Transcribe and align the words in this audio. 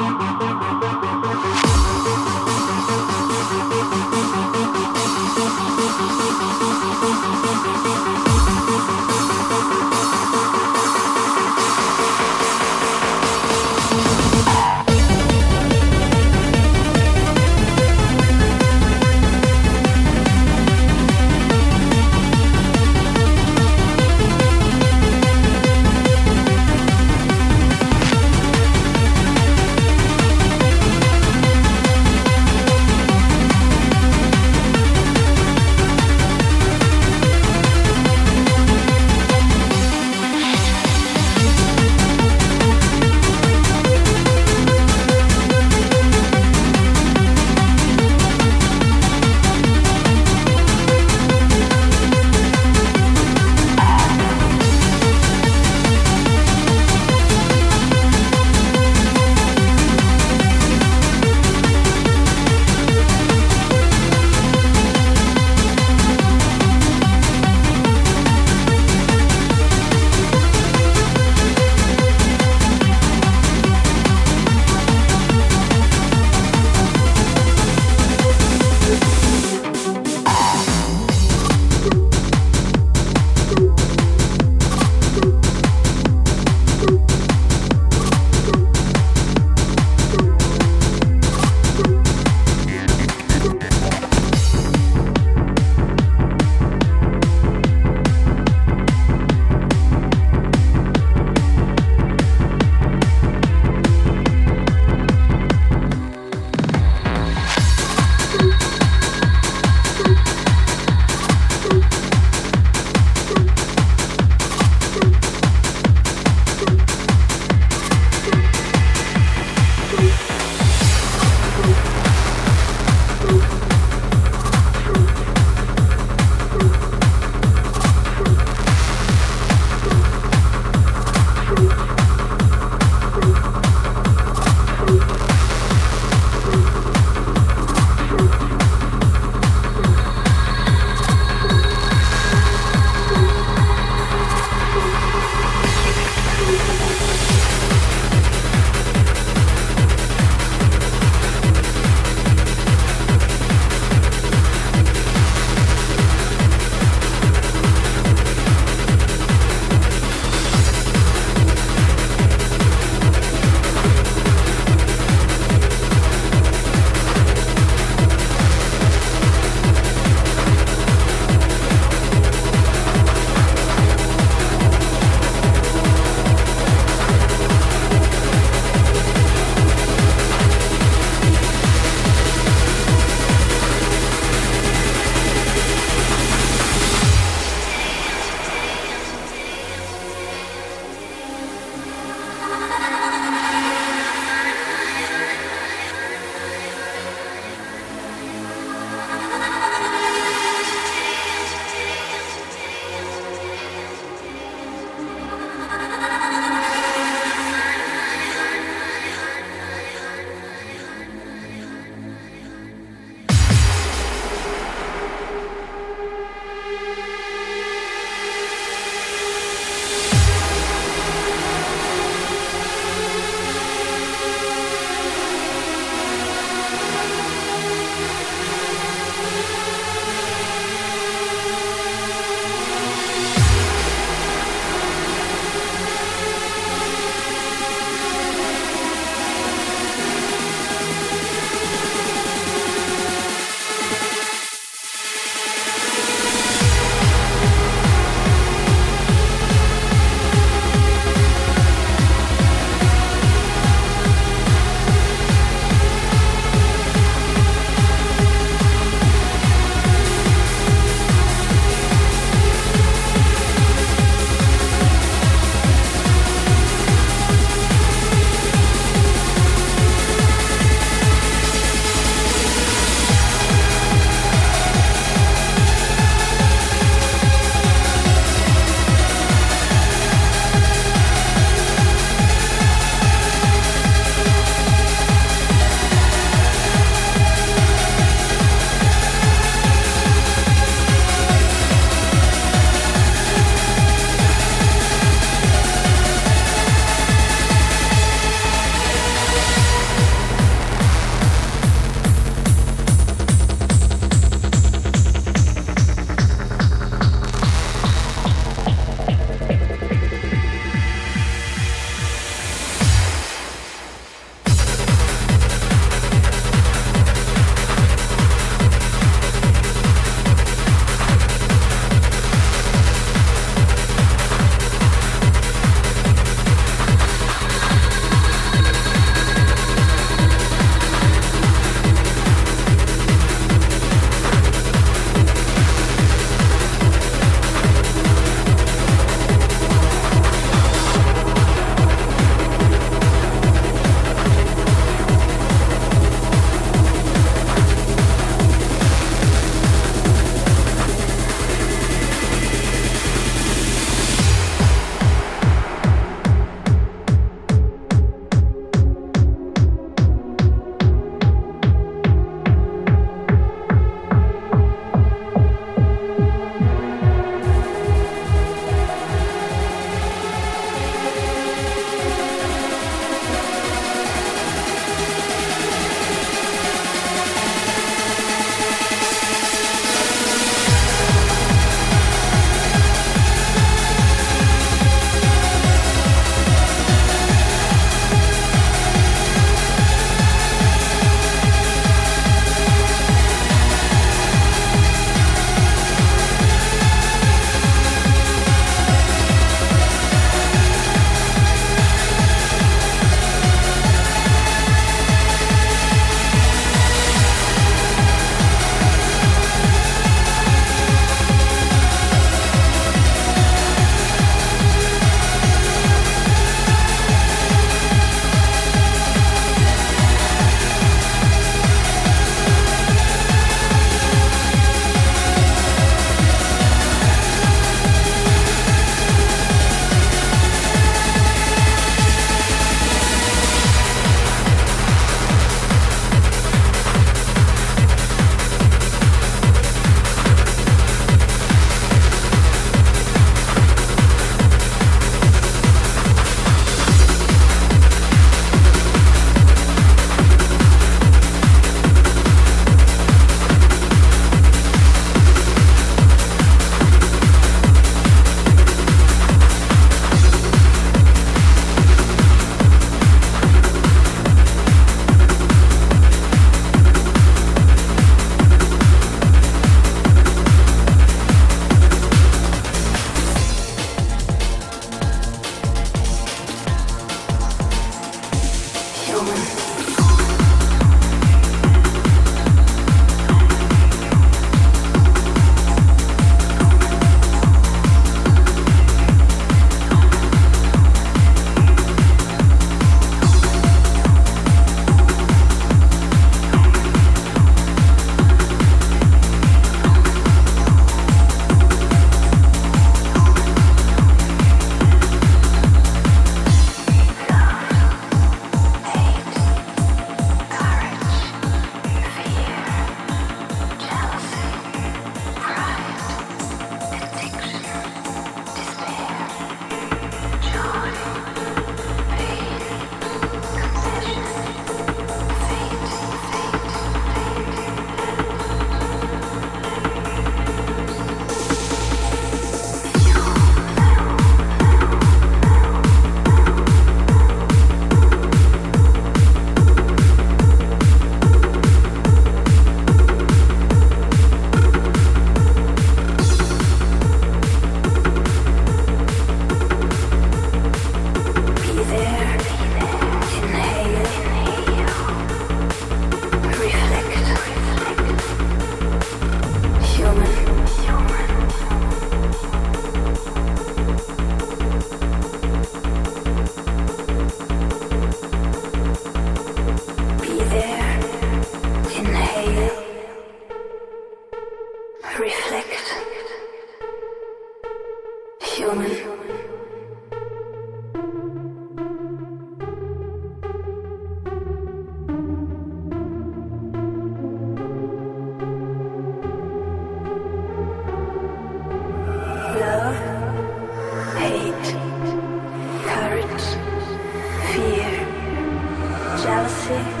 Thank 599.71 599.95
you. 599.95 600.00